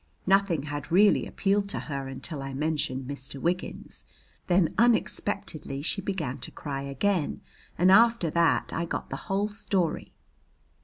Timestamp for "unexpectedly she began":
4.75-6.39